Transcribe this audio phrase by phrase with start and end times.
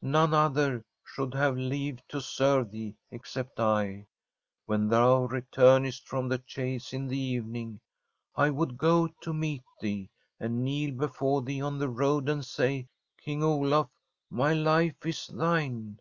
[0.00, 4.06] None other should have leave to serve thee, ex cept I.
[4.64, 7.80] When thou returnest from the chase in the evening,
[8.36, 10.08] I would go to meet thee,
[10.38, 13.90] and kneel before thee on the road and say:*' King Olaf,
[14.30, 15.98] my life is thine.